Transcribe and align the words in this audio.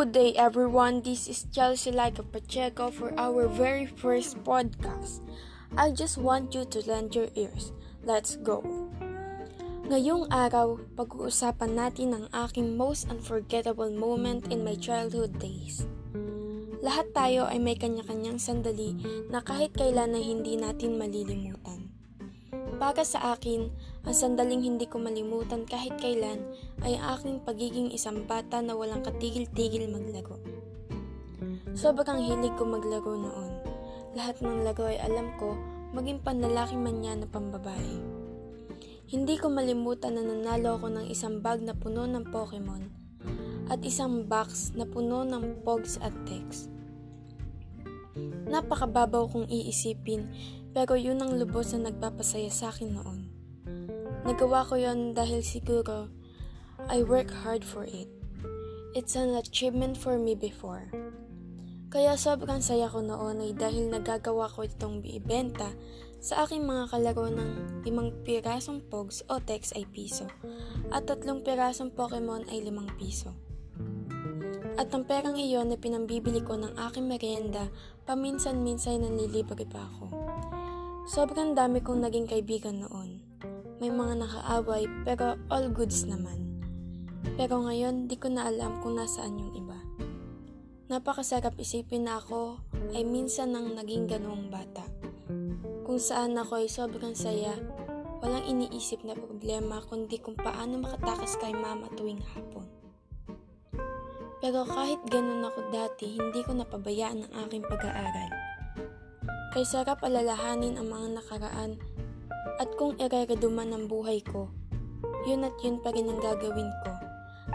Good 0.00 0.16
day, 0.16 0.32
everyone. 0.32 1.04
This 1.04 1.28
is 1.28 1.44
Chelsea 1.52 1.92
Laika 1.92 2.24
Pacheco 2.24 2.88
for 2.88 3.12
our 3.20 3.44
very 3.52 3.84
first 3.84 4.40
podcast. 4.48 5.20
I 5.76 5.92
just 5.92 6.16
want 6.16 6.56
you 6.56 6.64
to 6.72 6.80
lend 6.88 7.12
your 7.12 7.28
ears. 7.36 7.76
Let's 8.00 8.40
go. 8.40 8.64
Ngayong 9.92 10.32
araw, 10.32 10.80
pag-uusapan 10.96 11.76
natin 11.76 12.16
ang 12.16 12.26
aking 12.32 12.80
most 12.80 13.12
unforgettable 13.12 13.92
moment 13.92 14.48
in 14.48 14.64
my 14.64 14.72
childhood 14.72 15.36
days. 15.36 15.84
Lahat 16.80 17.12
tayo 17.12 17.44
ay 17.52 17.60
may 17.60 17.76
kanya-kanyang 17.76 18.40
sandali 18.40 18.96
na 19.28 19.44
kahit 19.44 19.76
kailan 19.76 20.16
ay 20.16 20.24
hindi 20.24 20.56
natin 20.56 20.96
malilimutan. 20.96 21.92
Para 22.80 23.04
sa 23.04 23.36
akin, 23.36 23.68
ang 24.00 24.16
sandaling 24.16 24.64
hindi 24.64 24.88
ko 24.88 24.96
malimutan 24.96 25.68
kahit 25.68 26.00
kailan 26.00 26.40
ay 26.80 26.96
aking 26.96 27.44
pagiging 27.44 27.92
isang 27.92 28.24
bata 28.24 28.64
na 28.64 28.72
walang 28.72 29.04
katigil-tigil 29.04 29.92
maglaro. 29.92 30.40
Sobrang 31.76 32.20
hilig 32.24 32.56
ko 32.56 32.64
maglaro 32.64 33.14
noon. 33.14 33.52
Lahat 34.16 34.40
ng 34.42 34.66
laro 34.66 34.90
ay 34.90 34.98
alam 34.98 35.30
ko, 35.36 35.54
maging 35.92 36.18
panlalaki 36.24 36.74
man 36.74 37.04
yan 37.04 37.22
na 37.22 37.28
pambabae. 37.28 37.94
Hindi 39.10 39.38
ko 39.38 39.50
malimutan 39.50 40.18
na 40.18 40.22
nanalo 40.22 40.78
ako 40.78 40.86
ng 40.90 41.06
isang 41.10 41.42
bag 41.42 41.62
na 41.62 41.74
puno 41.74 42.06
ng 42.06 42.30
Pokemon 42.30 42.90
at 43.70 43.78
isang 43.86 44.26
box 44.26 44.74
na 44.74 44.82
puno 44.82 45.22
ng 45.22 45.62
Pogs 45.62 45.98
at 46.02 46.14
Text. 46.26 46.70
Napakababaw 48.50 49.30
kong 49.30 49.46
iisipin 49.46 50.26
pero 50.74 50.98
yun 50.98 51.22
ang 51.22 51.38
lubos 51.38 51.70
na 51.74 51.90
nagpapasaya 51.90 52.50
sa 52.50 52.74
akin 52.74 52.98
noon. 52.98 53.39
Nagawa 54.20 54.68
ko 54.68 54.76
yon 54.76 55.16
dahil 55.16 55.40
siguro 55.40 56.12
I 56.92 57.00
work 57.00 57.32
hard 57.32 57.64
for 57.64 57.88
it. 57.88 58.08
It's 58.92 59.16
an 59.16 59.32
achievement 59.32 59.96
for 59.96 60.20
me 60.20 60.36
before. 60.36 60.92
Kaya 61.90 62.14
sobrang 62.14 62.62
saya 62.62 62.86
ko 62.86 63.02
noon 63.02 63.42
ay 63.42 63.52
dahil 63.56 63.90
nagagawa 63.90 64.46
ko 64.52 64.62
itong 64.62 65.02
ibenta 65.06 65.74
sa 66.20 66.44
aking 66.46 66.68
mga 66.68 66.92
kalaro 66.92 67.32
ng 67.32 67.82
limang 67.82 68.12
pirasong 68.22 68.84
pogs 68.92 69.24
o 69.26 69.40
text 69.40 69.72
ay 69.74 69.88
piso 69.88 70.28
at 70.92 71.08
tatlong 71.08 71.40
pirasong 71.40 71.90
Pokemon 71.96 72.46
ay 72.52 72.60
limang 72.60 72.92
piso. 73.00 73.32
At 74.76 74.92
ang 74.96 75.04
perang 75.08 75.36
iyon 75.36 75.72
na 75.72 75.76
pinambibili 75.76 76.40
ko 76.40 76.56
ng 76.56 76.76
aking 76.88 77.08
merienda, 77.08 77.68
paminsan-minsan 78.04 79.04
nanlilibre 79.04 79.64
pa 79.68 79.84
ako. 79.84 80.06
Sobrang 81.08 81.56
dami 81.56 81.84
kong 81.84 82.04
naging 82.04 82.28
kaibigan 82.28 82.84
noon. 82.84 83.19
May 83.80 83.88
mga 83.88 84.20
nakaaway 84.20 84.84
pero 85.08 85.40
all 85.48 85.72
goods 85.72 86.04
naman. 86.04 86.60
Pero 87.40 87.64
ngayon, 87.64 88.12
di 88.12 88.20
ko 88.20 88.28
na 88.28 88.52
alam 88.52 88.76
kung 88.84 89.00
nasaan 89.00 89.40
yung 89.40 89.56
iba. 89.56 89.80
Napakasarap 90.92 91.56
isipin 91.56 92.04
na 92.04 92.20
ako 92.20 92.60
ay 92.92 93.08
minsan 93.08 93.56
nang 93.56 93.72
naging 93.72 94.04
ganoong 94.04 94.52
bata. 94.52 94.84
Kung 95.88 95.96
saan 95.96 96.36
ako 96.36 96.60
ay 96.60 96.68
sobrang 96.68 97.16
saya, 97.16 97.56
walang 98.20 98.44
iniisip 98.44 99.00
na 99.00 99.16
problema 99.16 99.80
kundi 99.80 100.20
kung 100.20 100.36
paano 100.36 100.76
makatakas 100.76 101.40
kay 101.40 101.56
mama 101.56 101.88
tuwing 101.96 102.20
hapon. 102.36 102.68
Pero 104.44 104.68
kahit 104.68 105.00
ganun 105.08 105.40
ako 105.40 105.72
dati, 105.72 106.20
hindi 106.20 106.44
ko 106.44 106.52
napabayaan 106.52 107.24
ang 107.24 107.32
aking 107.48 107.64
pag-aaral. 107.64 108.30
Kay 109.56 109.64
sarap 109.64 110.04
alalahanin 110.04 110.76
ang 110.76 110.92
mga 110.92 111.16
nakaraan 111.16 111.80
at 112.60 112.68
kung 112.76 112.92
irereduman 113.00 113.72
ang 113.72 113.88
buhay 113.88 114.20
ko, 114.20 114.52
yun 115.24 115.48
at 115.48 115.56
yun 115.64 115.80
pa 115.80 115.96
rin 115.96 116.12
ang 116.12 116.20
gagawin 116.20 116.68
ko 116.84 116.92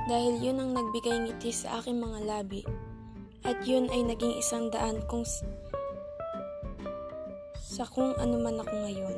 dahil 0.09 0.37
yun 0.41 0.57
ang 0.61 0.73
nagbigay 0.73 1.17
ngiti 1.29 1.53
sa 1.53 1.79
aking 1.81 2.01
mga 2.01 2.19
labi 2.25 2.61
at 3.45 3.57
yun 3.65 3.89
ay 3.93 4.01
naging 4.01 4.33
isang 4.37 4.73
daan 4.73 5.01
kung 5.05 5.25
sa 7.61 7.85
kung 7.85 8.17
ano 8.17 8.35
man 8.41 8.57
ako 8.61 8.73
ngayon. 8.85 9.17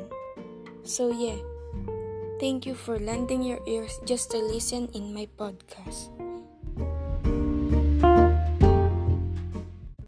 So 0.84 1.08
yeah, 1.12 1.40
thank 2.40 2.64
you 2.68 2.76
for 2.76 3.00
lending 3.00 3.44
your 3.44 3.60
ears 3.64 4.00
just 4.04 4.32
to 4.32 4.40
listen 4.40 4.92
in 4.92 5.12
my 5.16 5.28
podcast. 5.36 6.12